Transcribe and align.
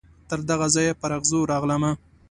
تر 0.29 0.39
دغه 0.49 0.67
ځایه 0.75 0.93
پر 1.01 1.11
اغزو 1.17 1.39
راغلمه 1.51 1.91